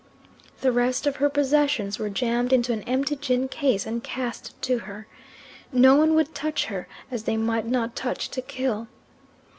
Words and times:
The 0.61 0.71
rest 0.71 1.05
of 1.05 1.17
her 1.17 1.29
possessions 1.29 1.99
were 1.99 2.09
jammed 2.09 2.51
into 2.51 2.73
an 2.73 2.81
empty 2.89 3.15
gin 3.15 3.47
case 3.47 3.85
and 3.85 4.03
cast 4.03 4.59
to 4.63 4.79
her. 4.79 5.05
No 5.71 5.95
one 5.95 6.15
would 6.15 6.33
touch 6.33 6.65
her, 6.65 6.87
as 7.11 7.25
they 7.25 7.37
might 7.37 7.67
not 7.67 7.95
touch 7.95 8.29
to 8.31 8.41
kill. 8.41 8.87